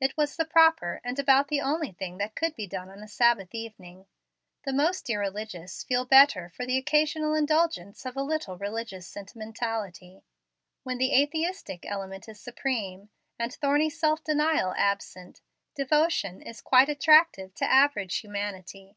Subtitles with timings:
[0.00, 3.06] It was the proper, and about the only thing that could be done on a
[3.06, 4.06] Sabbath evening.
[4.64, 10.24] The most irreligious feel better for the occasional indulgence of a little religious sentimentality.
[10.82, 15.42] When the aesthetic element is supreme, and thorny self denial absent,
[15.74, 18.96] devotion is quite attractive to average humanity.